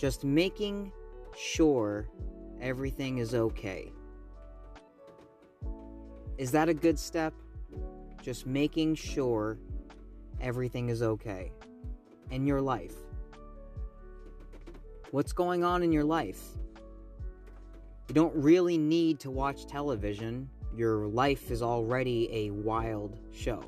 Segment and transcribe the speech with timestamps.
[0.00, 0.90] just making
[1.36, 2.08] sure
[2.58, 3.92] everything is okay.
[6.38, 7.34] Is that a good step?
[8.22, 9.58] Just making sure
[10.40, 11.52] everything is okay
[12.30, 12.94] in your life.
[15.10, 16.44] What's going on in your life?
[18.08, 20.48] You don't really need to watch television.
[20.74, 23.62] Your life is already a wild show.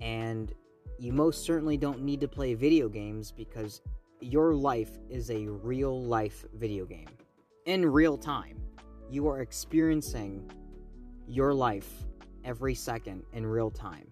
[0.00, 0.50] And
[0.98, 3.82] you most certainly don't need to play video games because
[4.20, 7.08] your life is a real life video game.
[7.66, 8.60] In real time,
[9.10, 10.50] you are experiencing
[11.26, 11.88] your life
[12.44, 14.08] every second in real time.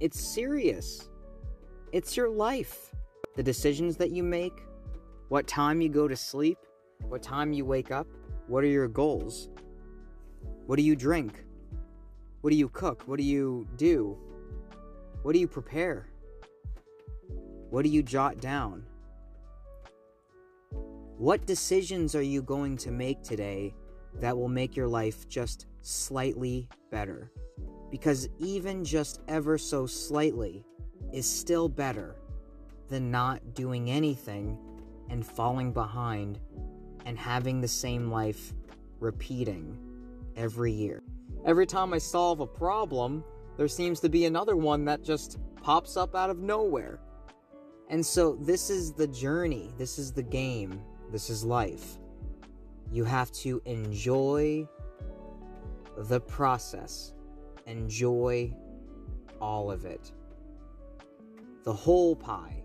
[0.00, 1.08] It's serious.
[1.92, 2.94] It's your life.
[3.36, 4.62] The decisions that you make,
[5.28, 6.58] what time you go to sleep,
[7.08, 8.06] what time you wake up,
[8.46, 9.48] what are your goals?
[10.66, 11.44] What do you drink?
[12.40, 13.02] What do you cook?
[13.06, 14.18] What do you do?
[15.22, 16.08] What do you prepare?
[17.70, 18.84] What do you jot down?
[21.18, 23.72] What decisions are you going to make today
[24.18, 27.30] that will make your life just slightly better?
[27.88, 30.64] Because even just ever so slightly
[31.12, 32.16] is still better
[32.88, 34.58] than not doing anything
[35.08, 36.40] and falling behind
[37.06, 38.52] and having the same life
[38.98, 39.78] repeating
[40.34, 41.00] every year.
[41.46, 43.22] Every time I solve a problem,
[43.56, 46.98] there seems to be another one that just pops up out of nowhere.
[47.88, 51.98] And so, this is the journey, this is the game, this is life.
[52.90, 54.68] You have to enjoy
[55.96, 57.12] the process,
[57.66, 58.54] enjoy
[59.40, 60.12] all of it.
[61.64, 62.62] The whole pie.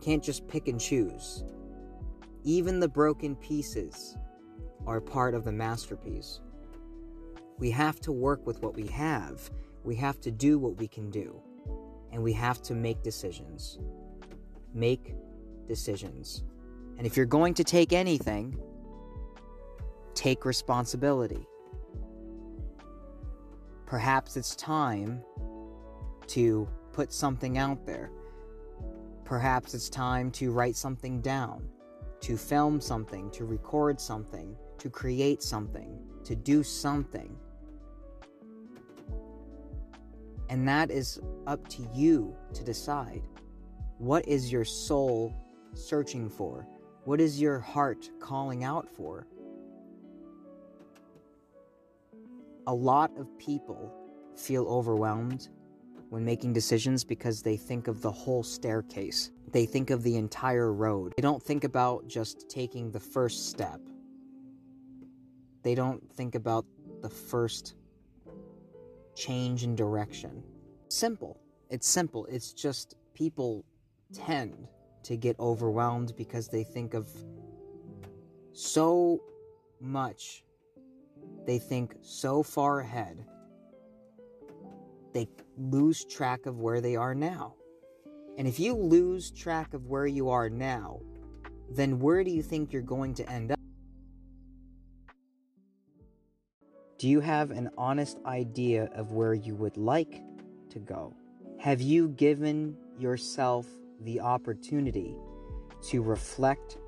[0.00, 1.44] Can't just pick and choose.
[2.44, 4.16] Even the broken pieces
[4.86, 6.40] are part of the masterpiece.
[7.58, 9.48] We have to work with what we have.
[9.84, 11.40] We have to do what we can do.
[12.10, 13.78] And we have to make decisions.
[14.74, 15.14] Make
[15.68, 16.44] decisions.
[16.98, 18.56] And if you're going to take anything,
[20.14, 21.46] take responsibility.
[23.86, 25.22] Perhaps it's time
[26.28, 28.10] to put something out there.
[29.24, 31.68] Perhaps it's time to write something down,
[32.20, 37.36] to film something, to record something, to create something, to do something.
[40.48, 43.22] And that is up to you to decide.
[43.98, 45.34] What is your soul
[45.74, 46.66] searching for?
[47.04, 49.26] What is your heart calling out for?
[52.68, 53.92] A lot of people
[54.36, 55.48] feel overwhelmed
[56.10, 59.32] when making decisions because they think of the whole staircase.
[59.50, 61.12] They think of the entire road.
[61.16, 63.80] They don't think about just taking the first step.
[65.64, 66.64] They don't think about
[67.00, 67.74] the first
[69.16, 70.44] change in direction.
[70.88, 71.40] Simple.
[71.68, 72.26] It's simple.
[72.26, 73.64] It's just people
[74.12, 74.68] tend
[75.04, 77.08] to get overwhelmed because they think of
[78.52, 79.20] so
[79.80, 80.44] much.
[81.46, 83.24] They think so far ahead.
[85.12, 87.54] They lose track of where they are now.
[88.38, 91.00] And if you lose track of where you are now,
[91.70, 93.58] then where do you think you're going to end up?
[96.98, 100.22] Do you have an honest idea of where you would like
[100.70, 101.14] to go?
[101.58, 103.66] Have you given yourself
[104.04, 105.16] the opportunity
[105.82, 106.78] to reflect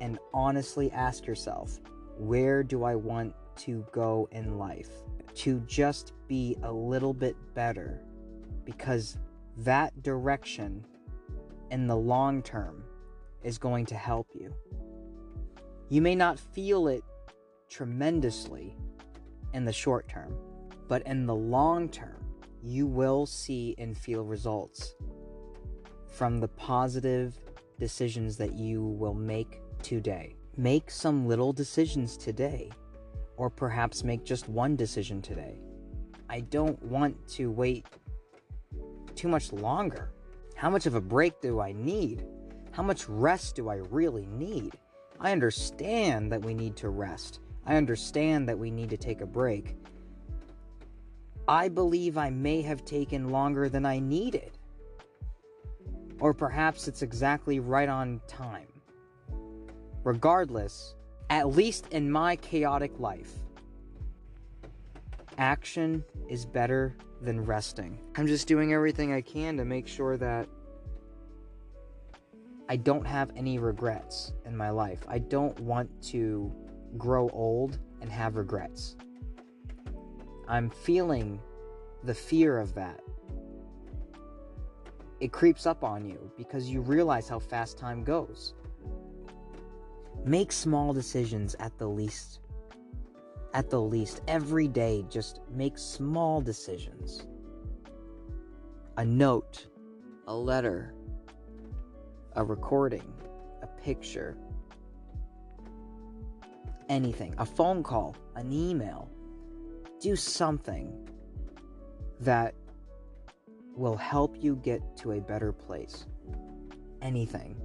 [0.00, 1.80] and honestly ask yourself,
[2.18, 4.90] where do I want to go in life?
[5.36, 8.00] To just be a little bit better
[8.64, 9.18] because
[9.58, 10.84] that direction
[11.70, 12.84] in the long term
[13.42, 14.54] is going to help you.
[15.88, 17.02] You may not feel it
[17.68, 18.76] tremendously
[19.52, 20.34] in the short term,
[20.88, 22.24] but in the long term,
[22.62, 24.94] you will see and feel results
[26.14, 27.36] from the positive
[27.80, 30.36] decisions that you will make today.
[30.56, 32.70] Make some little decisions today,
[33.36, 35.58] or perhaps make just one decision today.
[36.30, 37.86] I don't want to wait
[39.16, 40.12] too much longer.
[40.54, 42.24] How much of a break do I need?
[42.70, 44.78] How much rest do I really need?
[45.18, 47.40] I understand that we need to rest.
[47.66, 49.76] I understand that we need to take a break.
[51.48, 54.53] I believe I may have taken longer than I needed.
[56.20, 58.68] Or perhaps it's exactly right on time.
[60.04, 60.94] Regardless,
[61.30, 63.32] at least in my chaotic life,
[65.38, 67.98] action is better than resting.
[68.16, 70.48] I'm just doing everything I can to make sure that
[72.68, 75.00] I don't have any regrets in my life.
[75.08, 76.52] I don't want to
[76.96, 78.96] grow old and have regrets.
[80.48, 81.40] I'm feeling
[82.04, 83.00] the fear of that.
[85.24, 88.52] It creeps up on you because you realize how fast time goes.
[90.22, 92.40] Make small decisions at the least.
[93.54, 97.26] At the least, every day, just make small decisions.
[98.98, 99.68] A note,
[100.26, 100.92] a letter,
[102.36, 103.10] a recording,
[103.62, 104.36] a picture,
[106.90, 109.08] anything, a phone call, an email.
[110.00, 111.08] Do something
[112.20, 112.54] that
[113.76, 116.06] will help you get to a better place.
[117.02, 117.56] Anything.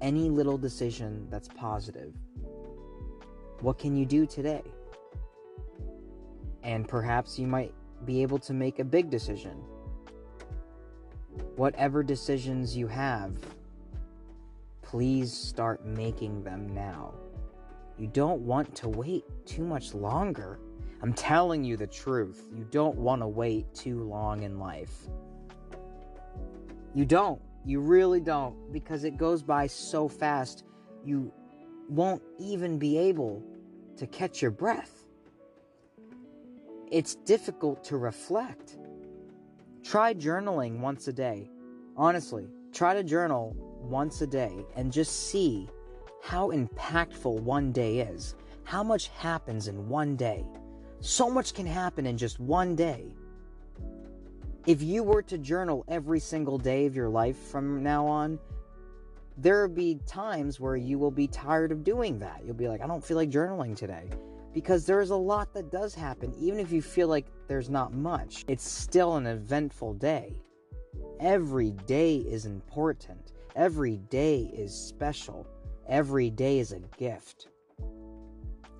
[0.00, 2.12] Any little decision that's positive.
[3.60, 4.62] What can you do today?
[6.62, 7.74] And perhaps you might
[8.04, 9.62] be able to make a big decision.
[11.56, 13.36] Whatever decisions you have,
[14.82, 17.14] please start making them now.
[17.98, 20.58] You don't want to wait too much longer.
[21.02, 22.48] I'm telling you the truth.
[22.54, 25.08] You don't want to wait too long in life.
[26.94, 27.40] You don't.
[27.64, 28.72] You really don't.
[28.72, 30.64] Because it goes by so fast,
[31.04, 31.32] you
[31.88, 33.42] won't even be able
[33.96, 35.04] to catch your breath.
[36.90, 38.76] It's difficult to reflect.
[39.82, 41.48] Try journaling once a day.
[41.96, 45.68] Honestly, try to journal once a day and just see
[46.22, 48.34] how impactful one day is.
[48.64, 50.44] How much happens in one day.
[51.00, 53.14] So much can happen in just one day.
[54.66, 58.38] If you were to journal every single day of your life from now on,
[59.38, 62.42] there will be times where you will be tired of doing that.
[62.44, 64.10] You'll be like, I don't feel like journaling today.
[64.52, 66.34] Because there's a lot that does happen.
[66.38, 70.42] Even if you feel like there's not much, it's still an eventful day.
[71.20, 75.46] Every day is important, every day is special,
[75.88, 77.48] every day is a gift.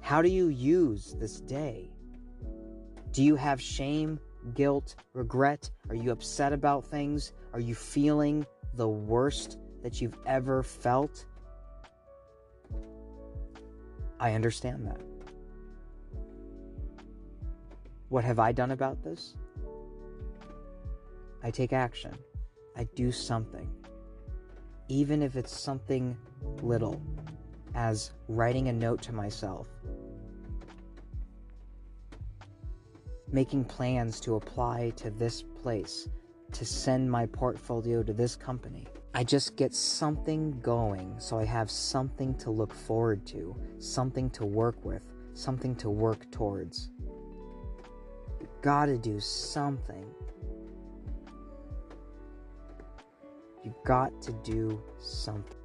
[0.00, 1.89] How do you use this day?
[3.12, 4.20] Do you have shame,
[4.54, 5.68] guilt, regret?
[5.88, 7.32] Are you upset about things?
[7.52, 11.26] Are you feeling the worst that you've ever felt?
[14.20, 15.00] I understand that.
[18.10, 19.34] What have I done about this?
[21.42, 22.14] I take action.
[22.76, 23.68] I do something.
[24.88, 26.16] Even if it's something
[26.62, 27.00] little,
[27.74, 29.68] as writing a note to myself
[33.32, 36.08] making plans to apply to this place,
[36.52, 38.86] to send my portfolio to this company.
[39.14, 44.44] I just get something going so I have something to look forward to, something to
[44.44, 45.04] work with,
[45.34, 46.90] something to work towards.
[48.40, 50.06] You gotta do something.
[53.64, 55.59] You got to do something.